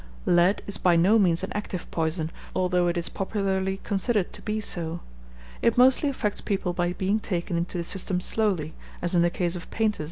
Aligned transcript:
_Lead 0.25 0.63
is 0.65 0.77
by 0.79 0.95
no 0.95 1.19
means 1.19 1.43
an 1.43 1.51
active 1.53 1.91
poison, 1.91 2.31
although 2.55 2.87
it 2.87 2.97
is 2.97 3.07
popularly 3.07 3.77
considered 3.83 4.33
to 4.33 4.41
be 4.41 4.59
so. 4.59 4.99
It 5.61 5.77
mostly 5.77 6.09
affects 6.09 6.41
people 6.41 6.73
by 6.73 6.93
being 6.93 7.19
taken 7.19 7.55
into 7.55 7.77
the 7.77 7.83
system 7.83 8.19
slowly, 8.19 8.73
as 8.99 9.13
in 9.13 9.21
the 9.21 9.29
case 9.29 9.55
of 9.55 9.69
painters 9.69 9.83
and 9.83 9.91
glaziers. 9.91 9.99